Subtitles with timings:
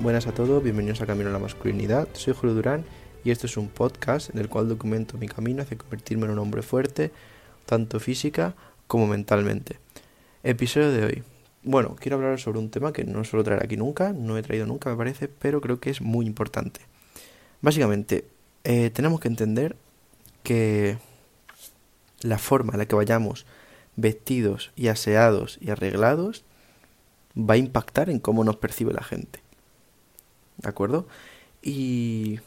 [0.00, 2.08] buenas a todos, bienvenidos a Camino a la Masculinidad.
[2.14, 2.84] Soy Julio Durán
[3.22, 6.38] y esto es un podcast en el cual documento mi camino hacia convertirme en un
[6.38, 7.10] hombre fuerte,
[7.66, 8.54] tanto física
[8.86, 9.78] como mentalmente.
[10.42, 11.22] Episodio de hoy.
[11.62, 14.64] Bueno, quiero hablar sobre un tema que no suelo traer aquí nunca, no he traído
[14.64, 16.80] nunca me parece, pero creo que es muy importante.
[17.60, 18.24] Básicamente,
[18.64, 19.76] eh, tenemos que entender
[20.42, 20.96] que
[22.22, 23.44] la forma en la que vayamos
[23.96, 26.44] vestidos y aseados y arreglados
[27.36, 29.40] va a impactar en cómo nos percibe la gente.
[30.62, 31.06] ¿De acuerdo?
[31.62, 32.40] Y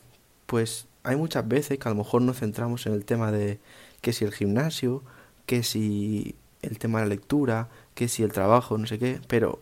[0.46, 3.60] pues hay muchas veces que a lo mejor nos centramos en el tema de
[4.02, 5.04] que si el gimnasio,
[5.46, 9.60] que si el tema de la lectura, que si el trabajo, no sé qué, pero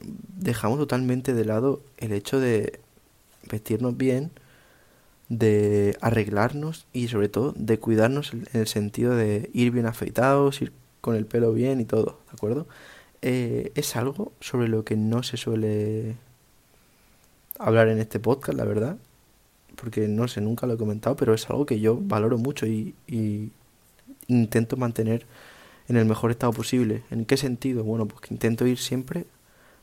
[0.00, 2.80] dejamos totalmente de lado el hecho de
[3.50, 4.30] vestirnos bien,
[5.28, 10.72] de arreglarnos y sobre todo de cuidarnos en el sentido de ir bien afeitados, ir
[11.00, 12.66] con el pelo bien y todo, ¿de acuerdo?
[13.22, 16.16] Eh, es algo sobre lo que no se suele
[17.58, 18.96] hablar en este podcast, la verdad,
[19.76, 22.94] porque no sé, nunca lo he comentado, pero es algo que yo valoro mucho y,
[23.06, 23.50] y
[24.28, 25.26] intento mantener
[25.88, 27.02] en el mejor estado posible.
[27.10, 27.84] ¿En qué sentido?
[27.84, 29.26] Bueno, pues que intento ir siempre,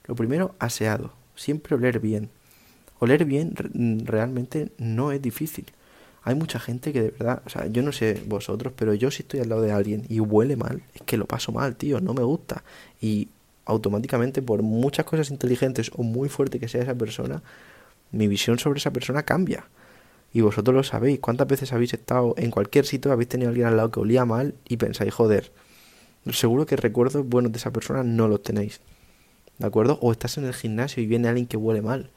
[0.05, 2.29] lo primero, aseado, siempre oler bien.
[2.99, 3.53] Oler bien
[4.05, 5.65] realmente no es difícil.
[6.23, 9.23] Hay mucha gente que de verdad, o sea, yo no sé vosotros, pero yo si
[9.23, 12.13] estoy al lado de alguien y huele mal, es que lo paso mal, tío, no
[12.13, 12.63] me gusta.
[13.01, 13.29] Y
[13.65, 17.43] automáticamente, por muchas cosas inteligentes o muy fuerte que sea esa persona,
[18.11, 19.65] mi visión sobre esa persona cambia.
[20.33, 21.19] Y vosotros lo sabéis.
[21.19, 24.25] ¿Cuántas veces habéis estado en cualquier sitio, habéis tenido a alguien al lado que olía
[24.25, 25.51] mal y pensáis, joder,
[26.31, 28.81] seguro que recuerdos buenos de esa persona no los tenéis?
[29.57, 29.99] ¿De acuerdo?
[30.01, 32.09] O estás en el gimnasio y viene alguien que huele mal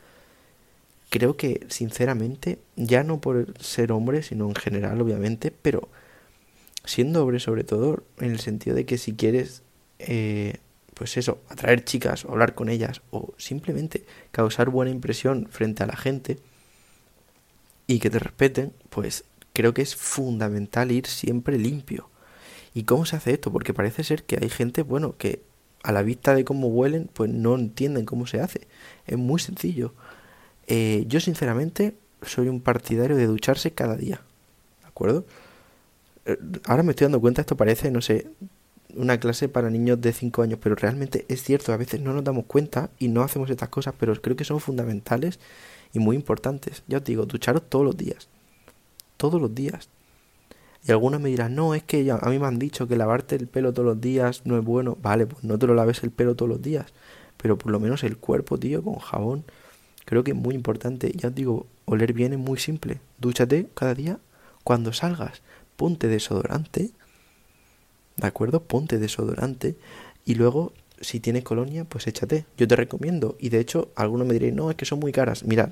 [1.15, 5.89] creo que sinceramente, ya no por ser hombre, sino en general, obviamente, pero
[6.85, 9.63] siendo hombre sobre todo, en el sentido de que si quieres,
[10.01, 10.57] eh,
[10.95, 15.87] pues eso, atraer chicas o hablar con ellas o simplemente causar buena impresión frente a
[15.87, 16.39] la gente
[17.87, 22.09] y que te respeten, pues creo que es fundamental ir siempre limpio.
[22.75, 23.53] ¿Y cómo se hace esto?
[23.53, 25.43] Porque parece ser que hay gente, bueno, que
[25.83, 28.67] a la vista de cómo huelen, pues no entienden cómo se hace.
[29.07, 29.95] Es muy sencillo.
[30.67, 34.23] Eh, yo sinceramente soy un partidario de ducharse cada día.
[34.81, 35.25] ¿De acuerdo?
[36.25, 38.27] Eh, ahora me estoy dando cuenta, esto parece, no sé,
[38.97, 42.25] una clase para niños de 5 años, pero realmente es cierto, a veces no nos
[42.25, 45.39] damos cuenta y no hacemos estas cosas, pero creo que son fundamentales
[45.93, 46.83] y muy importantes.
[46.87, 48.29] Ya os digo, ducharos todos los días.
[49.17, 49.89] Todos los días.
[50.87, 53.47] Y algunos me dirán, no, es que a mí me han dicho que lavarte el
[53.47, 54.99] pelo todos los días no es bueno.
[55.01, 56.93] Vale, pues no te lo laves el pelo todos los días.
[57.39, 59.45] Pero por lo menos el cuerpo, tío, con jabón
[60.05, 63.01] Creo que es muy importante, ya os digo, oler bien es muy simple.
[63.19, 64.19] Dúchate cada día.
[64.63, 65.43] Cuando salgas,
[65.77, 66.91] ponte desodorante.
[68.17, 68.63] ¿De acuerdo?
[68.63, 69.77] Ponte desodorante.
[70.25, 72.47] Y luego, si tienes colonia, pues échate.
[72.57, 73.37] Yo te recomiendo.
[73.39, 75.45] Y de hecho, algunos me diréis, no, es que son muy caras.
[75.45, 75.71] Mirad,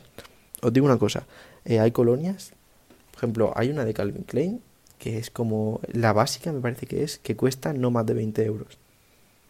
[0.60, 1.26] os digo una cosa.
[1.64, 2.52] Eh, hay colonias,
[3.12, 4.60] por ejemplo, hay una de Calvin Klein,
[4.98, 8.44] que es como la básica, me parece que es, que cuesta no más de 20
[8.44, 8.78] euros.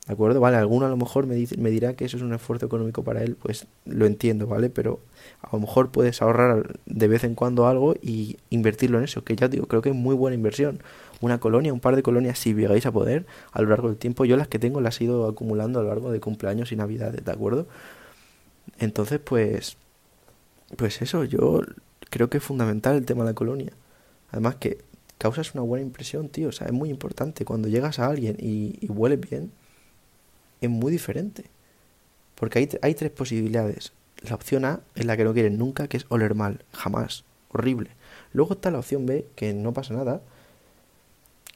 [0.06, 0.40] ¿De acuerdo?
[0.40, 3.04] Vale, alguno a lo mejor me, dice, me dirá que eso es un esfuerzo económico
[3.04, 4.68] para él, pues lo entiendo, ¿vale?
[4.68, 4.98] Pero
[5.42, 9.36] a lo mejor puedes ahorrar de vez en cuando algo y invertirlo en eso, que
[9.36, 10.82] ya digo, creo que es muy buena inversión.
[11.20, 14.24] Una colonia, un par de colonias, si llegáis a poder, a lo largo del tiempo,
[14.24, 17.24] yo las que tengo las he ido acumulando a lo largo de cumpleaños y navidades,
[17.24, 17.68] ¿de acuerdo?
[18.80, 19.76] Entonces, pues,
[20.76, 21.62] pues eso, yo
[22.10, 23.72] creo que es fundamental el tema de la colonia.
[24.32, 24.78] Además que
[25.18, 27.44] causas una buena impresión, tío, o sea, es muy importante.
[27.44, 29.52] Cuando llegas a alguien y, y hueles bien,
[30.62, 31.44] es muy diferente.
[32.34, 33.92] Porque hay, hay tres posibilidades.
[34.22, 37.90] La opción A es la que no quieres nunca, que es oler mal, jamás, horrible.
[38.32, 40.22] Luego está la opción B, que no pasa nada,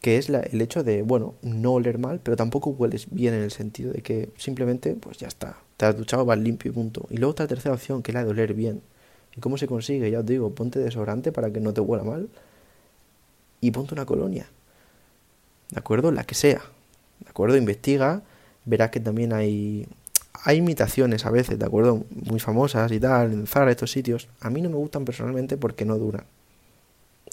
[0.00, 3.42] que es la, el hecho de, bueno, no oler mal, pero tampoco hueles bien en
[3.42, 7.06] el sentido de que simplemente, pues ya está, te has duchado, vas limpio y punto.
[7.10, 8.82] Y luego está la tercera opción, que es la de oler bien.
[9.36, 10.10] ¿Y cómo se consigue?
[10.10, 12.28] Ya os digo, ponte desodorante para que no te huela mal
[13.60, 14.48] y ponte una colonia.
[15.70, 16.10] ¿De acuerdo?
[16.12, 16.62] La que sea.
[17.20, 17.56] ¿De acuerdo?
[17.56, 18.22] Investiga
[18.66, 19.86] verás que también hay,
[20.44, 22.04] hay imitaciones a veces, ¿de acuerdo?
[22.10, 24.28] Muy famosas y tal, en Zara, estos sitios.
[24.40, 26.24] A mí no me gustan personalmente porque no duran.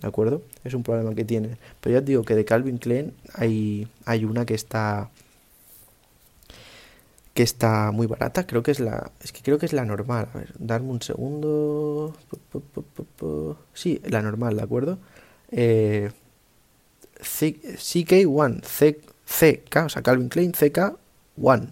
[0.02, 0.42] ¿De acuerdo?
[0.64, 1.58] Es un problema que tiene.
[1.82, 5.10] Pero ya os digo que de Calvin Klein hay, hay una que está
[7.34, 10.30] que está muy barata, creo que es la es que creo que es la normal,
[10.34, 12.16] a ver, darme un segundo.
[13.74, 15.00] Sí, la normal, ¿de acuerdo?
[15.50, 16.12] Eh,
[17.20, 21.03] CK1, CK, o sea, Calvin Klein CK
[21.42, 21.68] One.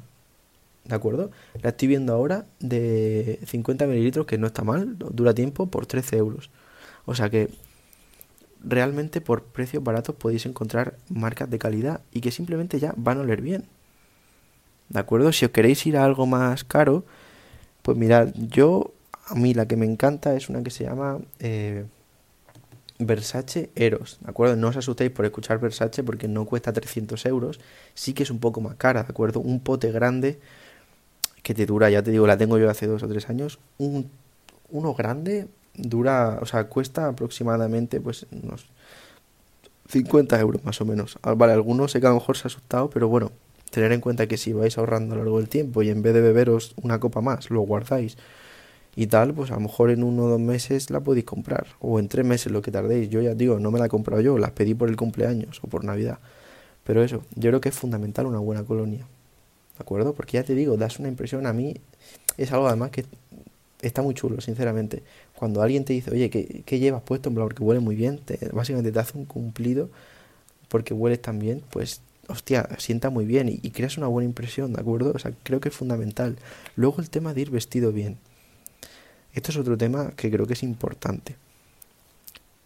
[0.85, 1.31] ¿De acuerdo?
[1.61, 6.17] La estoy viendo ahora de 50 mililitros, que no está mal, dura tiempo, por 13
[6.17, 6.49] euros.
[7.05, 7.49] O sea que
[8.63, 13.21] realmente por precios baratos podéis encontrar marcas de calidad y que simplemente ya van a
[13.21, 13.65] oler bien.
[14.89, 15.31] ¿De acuerdo?
[15.31, 17.05] Si os queréis ir a algo más caro,
[17.81, 18.93] pues mirad, yo
[19.27, 21.85] a mí la que me encanta es una que se llama eh,
[23.05, 24.55] Versace Eros, ¿de acuerdo?
[24.55, 27.59] No os asustéis por escuchar Versace porque no cuesta 300 euros,
[27.93, 29.39] sí que es un poco más cara, ¿de acuerdo?
[29.39, 30.39] Un pote grande
[31.43, 34.09] que te dura, ya te digo, la tengo yo hace dos o tres años, un,
[34.69, 38.67] uno grande dura, o sea, cuesta aproximadamente pues unos
[39.89, 41.17] 50 euros más o menos.
[41.21, 43.31] Ah, vale, algunos sé que a lo mejor se ha asustado, pero bueno,
[43.71, 46.13] tener en cuenta que si vais ahorrando a lo largo del tiempo y en vez
[46.13, 48.17] de beberos una copa más, lo guardáis
[48.95, 51.67] y tal, pues a lo mejor en uno o dos meses la podéis comprar.
[51.79, 53.09] O en tres meses lo que tardéis.
[53.09, 55.67] Yo ya digo, no me la he comprado yo, las pedí por el cumpleaños o
[55.67, 56.19] por Navidad.
[56.83, 59.07] Pero eso, yo creo que es fundamental una buena colonia.
[59.77, 60.13] ¿De acuerdo?
[60.13, 61.75] Porque ya te digo, das una impresión a mí.
[62.37, 63.05] Es algo además que
[63.81, 65.03] está muy chulo, sinceramente.
[65.35, 67.29] Cuando alguien te dice, oye, ¿qué, llevas puesto?
[67.29, 69.89] En plan, porque huele muy bien, te, básicamente te hace un cumplido
[70.67, 74.71] porque hueles tan bien, pues, hostia, sienta muy bien y, y creas una buena impresión,
[74.73, 75.11] ¿de acuerdo?
[75.13, 76.37] O sea, creo que es fundamental.
[76.75, 78.17] Luego el tema de ir vestido bien.
[79.33, 81.35] Esto es otro tema que creo que es importante.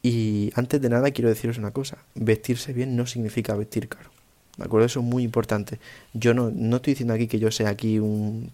[0.02, 4.12] Y antes de nada quiero deciros una cosa, vestirse bien no significa vestir caro.
[4.58, 4.86] ¿De acuerdo?
[4.86, 5.80] Eso es muy importante.
[6.14, 8.52] Yo no, no estoy diciendo aquí que yo sea aquí un,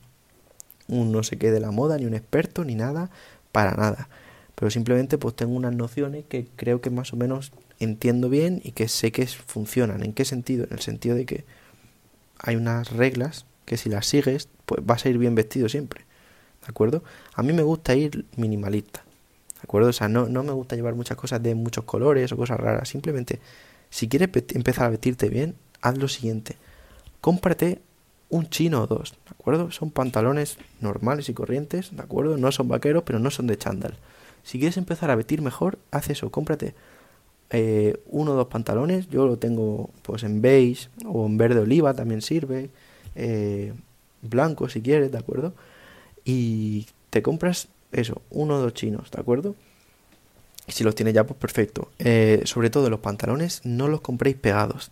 [0.88, 3.10] un no sé qué de la moda, ni un experto, ni nada,
[3.52, 4.10] para nada.
[4.56, 8.72] Pero simplemente pues tengo unas nociones que creo que más o menos entiendo bien y
[8.72, 10.04] que sé que funcionan.
[10.04, 10.66] ¿En qué sentido?
[10.66, 11.46] En el sentido de que
[12.40, 16.06] hay unas reglas que si las sigues, pues vas a ir bien vestido siempre.
[16.62, 17.04] ¿De acuerdo?
[17.34, 19.04] A mí me gusta ir minimalista.
[19.56, 19.90] ¿De acuerdo?
[19.90, 22.90] O sea, no, no me gusta llevar muchas cosas de muchos colores o cosas raras.
[22.90, 23.40] Simplemente,
[23.90, 26.58] si quieres empezar a vestirte bien, haz lo siguiente.
[27.20, 27.82] Cómprate
[28.30, 29.72] un chino o dos, ¿de acuerdo?
[29.72, 32.38] Son pantalones normales y corrientes, ¿de acuerdo?
[32.38, 33.96] No son vaqueros, pero no son de chándal.
[34.44, 36.74] Si quieres empezar a vestir mejor, haz eso, cómprate
[37.52, 39.10] eh, uno o dos pantalones.
[39.10, 42.70] Yo lo tengo pues en beige o en verde oliva, también sirve.
[43.16, 43.74] Eh,
[44.22, 45.54] blanco si quieres, ¿de acuerdo?
[46.26, 49.56] Y te compras eso, uno o dos chinos, ¿de acuerdo?
[50.68, 51.90] Y si los tienes ya, pues perfecto.
[52.00, 54.92] Eh, sobre todo los pantalones, no los compréis pegados.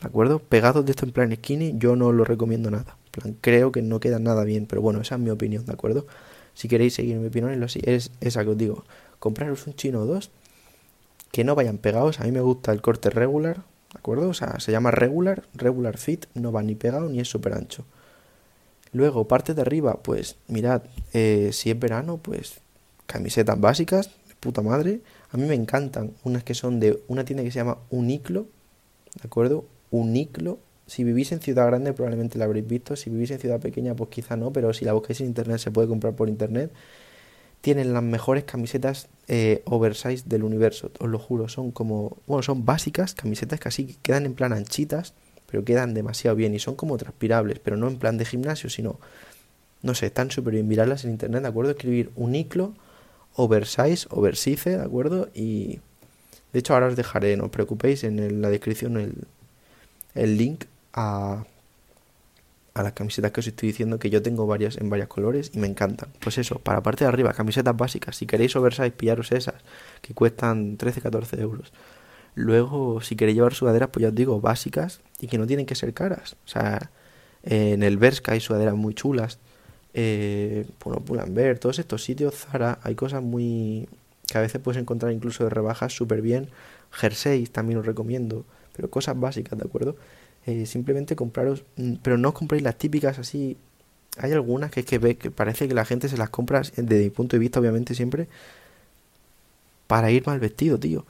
[0.00, 0.40] ¿De acuerdo?
[0.40, 2.96] Pegados de esto en plan skinny, yo no lo recomiendo nada.
[3.12, 6.06] plan, creo que no queda nada bien, pero bueno, esa es mi opinión, ¿de acuerdo?
[6.54, 8.84] Si queréis seguir mi opinión, es esa que os digo.
[9.18, 10.30] Compraros un chino o dos
[11.30, 12.20] que no vayan pegados.
[12.20, 14.28] A mí me gusta el corte regular, ¿de acuerdo?
[14.28, 17.84] O sea, se llama regular, regular fit, no va ni pegado ni es súper ancho.
[18.92, 20.82] Luego, parte de arriba, pues mirad,
[21.14, 22.60] eh, si es verano, pues
[23.06, 24.10] camisetas básicas,
[24.40, 25.00] puta madre.
[25.30, 28.46] A mí me encantan unas que son de una tienda que se llama Uniclo,
[29.14, 29.64] ¿de acuerdo?
[29.90, 30.58] Uniclo.
[30.86, 34.10] Si vivís en ciudad grande probablemente la habréis visto, si vivís en ciudad pequeña pues
[34.10, 36.70] quizá no, pero si la buscáis en internet se puede comprar por internet.
[37.62, 42.64] Tienen las mejores camisetas eh, oversize del universo, os lo juro, son como, bueno, son
[42.64, 45.14] básicas, camisetas que así quedan en plan anchitas,
[45.52, 48.98] pero quedan demasiado bien y son como transpirables, pero no en plan de gimnasio, sino,
[49.82, 51.72] no sé, están súper bien, mirarlas en internet, ¿de acuerdo?
[51.72, 52.72] Escribir uniclo,
[53.34, 55.28] oversize, oversize, ¿de acuerdo?
[55.34, 55.80] Y
[56.54, 59.12] de hecho ahora os dejaré, no os preocupéis, en la descripción el,
[60.14, 60.64] el link
[60.94, 61.44] a,
[62.72, 65.58] a las camisetas que os estoy diciendo que yo tengo varias en varios colores y
[65.58, 66.08] me encantan.
[66.20, 68.16] Pues eso, para la parte de arriba, camisetas básicas.
[68.16, 69.56] Si queréis oversize, pillaros esas,
[70.00, 71.74] que cuestan 13-14 euros.
[72.34, 75.74] Luego, si queréis llevar sudaderas, pues ya os digo, básicas y que no tienen que
[75.74, 76.36] ser caras.
[76.46, 76.90] O sea,
[77.42, 79.38] en el Berska hay sudaderas muy chulas.
[79.94, 83.88] Eh, bueno, ver todos estos sitios, Zara, hay cosas muy.
[84.26, 86.48] que a veces puedes encontrar incluso de rebajas súper bien.
[86.92, 89.96] Jerseys también os recomiendo pero cosas básicas, ¿de acuerdo?
[90.46, 93.56] Eh, simplemente compraros, mm, pero no os compréis las típicas así.
[94.18, 97.04] Hay algunas que es que, ve, que parece que la gente se las compra, desde
[97.04, 98.28] mi punto de vista, obviamente, siempre
[99.86, 101.04] para ir mal vestido, tío.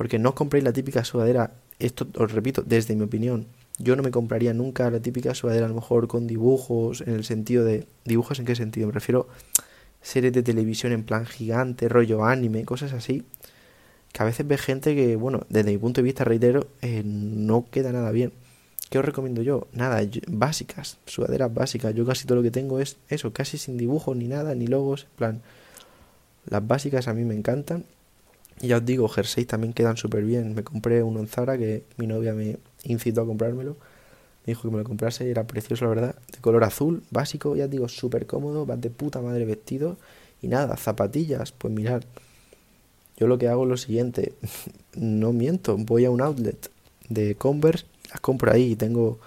[0.00, 4.02] Porque no os compréis la típica sudadera, esto os repito, desde mi opinión, yo no
[4.02, 7.86] me compraría nunca la típica sudadera, a lo mejor con dibujos, en el sentido de.
[8.06, 8.86] ¿Dibujos en qué sentido?
[8.86, 9.28] Me refiero
[10.00, 13.24] series de televisión en plan gigante, rollo anime, cosas así
[14.10, 17.66] que a veces ve gente que, bueno, desde mi punto de vista, reitero, eh, no
[17.70, 18.32] queda nada bien.
[18.88, 19.68] ¿Qué os recomiendo yo?
[19.74, 21.94] Nada, básicas, sudaderas básicas.
[21.94, 25.02] Yo casi todo lo que tengo es eso, casi sin dibujos ni nada, ni logos.
[25.10, 25.42] En plan,
[26.46, 27.84] las básicas a mí me encantan.
[28.60, 30.54] Ya os digo, jerseys también quedan súper bien.
[30.54, 33.76] Me compré uno en Zara que mi novia me incitó a comprármelo.
[34.44, 36.14] Me dijo que me lo comprase era precioso, la verdad.
[36.32, 38.66] De color azul, básico, ya os digo, súper cómodo.
[38.66, 39.96] Vas de puta madre vestido.
[40.42, 42.02] Y nada, zapatillas, pues mirad
[43.20, 44.32] yo lo que hago es lo siguiente,
[44.96, 46.70] no miento, voy a un outlet
[47.10, 49.18] de Converse, las compro ahí y tengo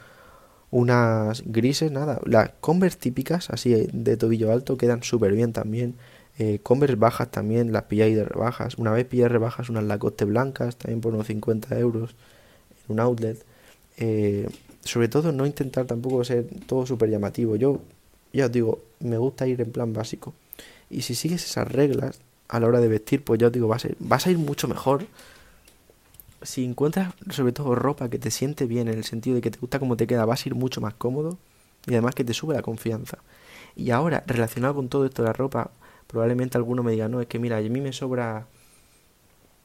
[0.72, 5.94] unas grises, nada, las Converse típicas, así de tobillo alto, quedan súper bien también.
[6.40, 6.60] Eh,
[6.98, 8.78] bajas también, las pilláis de rebajas.
[8.78, 12.16] Una vez pilláis rebajas unas Lacoste blancas, también por unos 50 euros
[12.88, 13.44] en un outlet.
[13.98, 14.50] Eh,
[14.84, 17.56] sobre todo no intentar tampoco ser todo súper llamativo.
[17.56, 17.82] Yo
[18.34, 20.34] ya os digo, me gusta ir en plan básico.
[20.90, 23.86] Y si sigues esas reglas a la hora de vestir, pues ya os digo, vas
[23.86, 25.06] a ir, vas a ir mucho mejor.
[26.42, 29.60] Si encuentras sobre todo ropa que te siente bien, en el sentido de que te
[29.60, 31.38] gusta cómo te queda, vas a ir mucho más cómodo
[31.88, 33.20] y además que te sube la confianza.
[33.76, 35.72] Y ahora, relacionado con todo esto de la ropa,
[36.14, 38.46] probablemente alguno me diga, no, es que mira, a mí me sobra,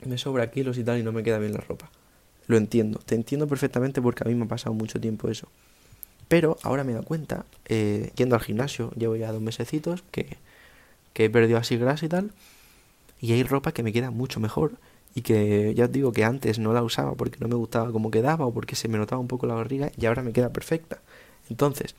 [0.06, 1.90] me sobra kilos y tal y no me queda bien la ropa.
[2.46, 5.46] Lo entiendo, te entiendo perfectamente porque a mí me ha pasado mucho tiempo eso.
[6.26, 10.38] Pero ahora me he dado cuenta, eh, yendo al gimnasio, llevo ya dos mesecitos, que,
[11.12, 12.32] que he perdido así grasa y tal,
[13.20, 14.72] y hay ropa que me queda mucho mejor
[15.14, 18.10] y que ya os digo que antes no la usaba porque no me gustaba cómo
[18.10, 20.98] quedaba o porque se me notaba un poco la barriga y ahora me queda perfecta.
[21.50, 21.94] Entonces,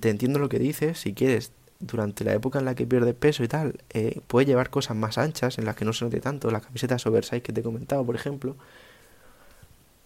[0.00, 3.44] te entiendo lo que dices, si quieres, durante la época en la que pierdes peso
[3.44, 6.50] y tal, eh, puedes llevar cosas más anchas en las que no se note tanto,
[6.50, 8.56] las camisetas oversize que te he comentado, por ejemplo.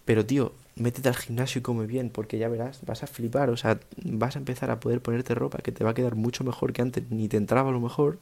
[0.05, 3.57] Pero tío, métete al gimnasio y come bien, porque ya verás, vas a flipar, o
[3.57, 6.73] sea, vas a empezar a poder ponerte ropa que te va a quedar mucho mejor
[6.73, 8.19] que antes, ni te entraba a lo mejor.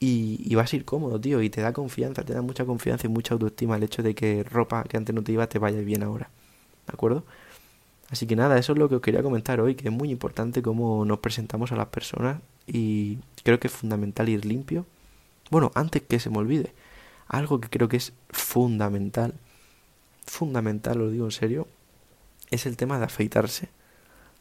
[0.00, 3.08] Y, y, vas a ir cómodo, tío, y te da confianza, te da mucha confianza
[3.08, 5.80] y mucha autoestima el hecho de que ropa que antes no te iba te vaya
[5.80, 6.30] bien ahora.
[6.86, 7.24] ¿De acuerdo?
[8.10, 10.62] Así que nada, eso es lo que os quería comentar hoy, que es muy importante
[10.62, 14.86] cómo nos presentamos a las personas y creo que es fundamental ir limpio.
[15.50, 16.72] Bueno, antes que se me olvide,
[17.26, 19.34] algo que creo que es fundamental,
[20.26, 21.68] fundamental, lo digo en serio,
[22.50, 23.68] es el tema de afeitarse.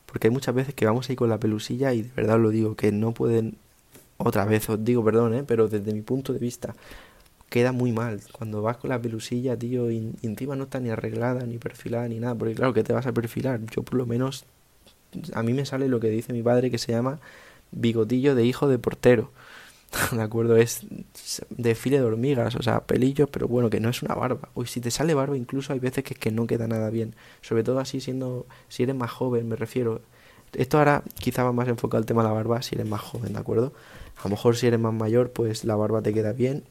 [0.06, 2.50] Porque hay muchas veces que vamos ahí con la pelusilla y de verdad os lo
[2.50, 3.58] digo, que no pueden,
[4.16, 5.44] otra vez os digo perdón, ¿eh?
[5.46, 6.76] pero desde mi punto de vista,
[7.50, 8.22] queda muy mal.
[8.32, 12.20] Cuando vas con la pelusilla, tío, y, encima no está ni arreglada, ni perfilada, ni
[12.20, 12.36] nada.
[12.36, 13.62] Porque claro, que te vas a perfilar?
[13.72, 14.46] Yo por lo menos,
[15.34, 17.20] a mí me sale lo que dice mi padre que se llama
[17.72, 19.32] bigotillo de hijo de portero.
[20.12, 20.58] ¿De acuerdo?
[20.58, 20.86] Es
[21.50, 24.50] desfile de hormigas, o sea, pelillos, pero bueno, que no es una barba.
[24.54, 27.16] Uy, si te sale barba incluso hay veces que que no queda nada bien.
[27.42, 30.02] Sobre todo así siendo, si eres más joven, me refiero.
[30.54, 33.34] Esto ahora quizá va más enfocado al tema de la barba si eres más joven,
[33.34, 33.74] ¿de acuerdo?
[34.18, 36.64] A lo mejor si eres más mayor, pues la barba te queda bien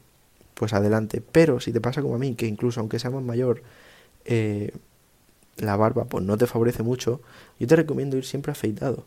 [0.57, 1.21] pues adelante.
[1.31, 3.61] Pero si te pasa como a mí, que incluso aunque seas más mayor,
[4.25, 4.71] eh,
[5.57, 7.21] la barba pues no te favorece mucho,
[7.59, 9.05] yo te recomiendo ir siempre afeitado.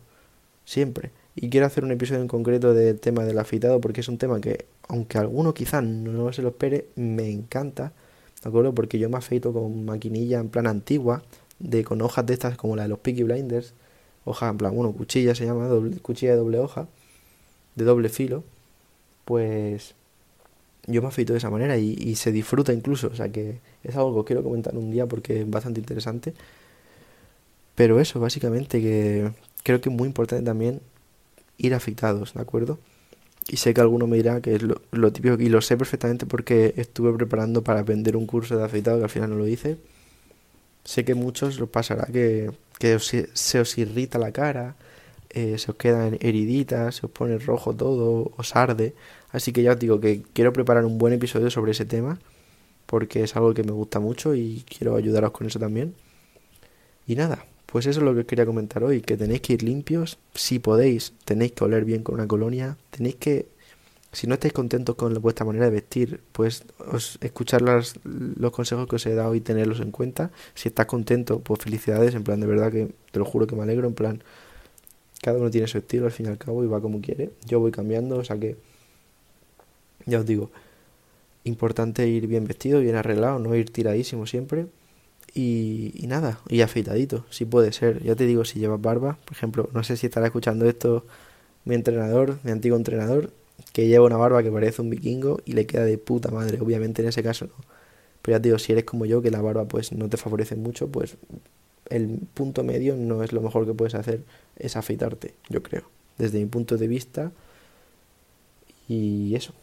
[0.65, 1.11] Siempre.
[1.35, 4.39] Y quiero hacer un episodio en concreto del tema del afeitado porque es un tema
[4.41, 7.93] que, aunque alguno quizás no se lo espere, me encanta.
[8.43, 8.73] ¿De acuerdo?
[8.73, 11.23] Porque yo me afeito con maquinilla en plan antigua,
[11.59, 13.73] de con hojas de estas como la de los Peaky Blinders.
[14.25, 16.87] Hoja en plan, bueno, cuchilla se llama, doble, cuchilla de doble hoja,
[17.75, 18.43] de doble filo.
[19.25, 19.95] Pues
[20.87, 23.07] yo me afeito de esa manera y, se disfruta incluso.
[23.07, 26.33] O sea que es algo que quiero comentar un día porque es bastante interesante.
[27.75, 29.31] Pero eso, básicamente, que
[29.63, 30.81] creo que es muy importante también
[31.57, 32.79] ir afeitados, ¿de acuerdo?
[33.47, 36.25] Y sé que alguno me dirá que es lo, lo, típico, y lo sé perfectamente
[36.25, 39.77] porque estuve preparando para vender un curso de afeitado que al final no lo hice.
[40.83, 44.75] Sé que muchos os pasará que, que se os irrita la cara,
[45.33, 48.93] eh, se os quedan heriditas, se os pone rojo todo, os arde.
[49.31, 52.19] Así que ya os digo que quiero preparar un buen episodio sobre ese tema,
[52.85, 55.95] porque es algo que me gusta mucho y quiero ayudaros con eso también.
[57.07, 59.63] Y nada, pues eso es lo que os quería comentar hoy, que tenéis que ir
[59.63, 63.47] limpios, si podéis, tenéis que oler bien con una colonia, tenéis que,
[64.11, 68.97] si no estáis contentos con vuestra manera de vestir, pues os, escuchar los consejos que
[68.97, 70.31] os he dado y tenerlos en cuenta.
[70.53, 73.63] Si estás contento, pues felicidades, en plan, de verdad que te lo juro que me
[73.63, 74.23] alegro, en plan,
[75.21, 77.31] cada uno tiene su estilo al fin y al cabo y va como quiere.
[77.45, 78.57] Yo voy cambiando, o sea que
[80.05, 80.51] ya os digo,
[81.43, 84.67] importante ir bien vestido, bien arreglado, no ir tiradísimo siempre.
[85.33, 88.03] Y, y, nada, y afeitadito, si puede ser.
[88.03, 91.05] Ya te digo, si llevas barba, por ejemplo, no sé si estará escuchando esto
[91.65, 93.31] mi entrenador, mi antiguo entrenador,
[93.73, 96.59] que lleva una barba que parece un vikingo y le queda de puta madre.
[96.61, 97.53] Obviamente en ese caso no.
[98.21, 100.55] Pero ya te digo, si eres como yo, que la barba pues no te favorece
[100.55, 101.17] mucho, pues
[101.91, 104.23] el punto medio no es lo mejor que puedes hacer,
[104.57, 105.83] es afeitarte, yo creo,
[106.17, 107.31] desde mi punto de vista.
[108.87, 109.53] Y eso.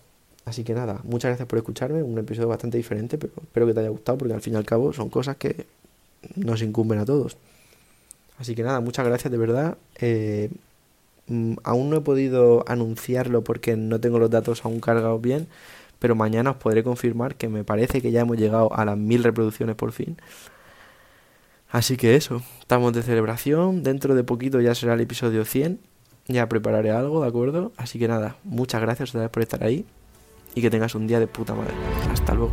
[0.45, 3.81] Así que nada, muchas gracias por escucharme, un episodio bastante diferente, pero espero que te
[3.81, 5.67] haya gustado porque al fin y al cabo son cosas que
[6.37, 7.37] nos incumben a todos.
[8.39, 9.77] Así que nada, muchas gracias de verdad.
[10.01, 10.51] Eh,
[11.27, 15.49] mm, aún no he podido anunciarlo porque no tengo los datos aún cargados bien,
[15.99, 19.25] pero mañana os podré confirmar que me parece que ya hemos llegado a las mil
[19.25, 20.17] reproducciones por fin.
[21.71, 25.81] Así que eso, estamos de celebración, dentro de poquito ya será el episodio 100,
[26.27, 27.73] ya prepararé algo, ¿de acuerdo?
[27.77, 29.85] Así que nada, muchas gracias otra vez por estar ahí
[30.55, 31.75] y que tengas un día de puta madre.
[32.11, 32.53] Hasta luego.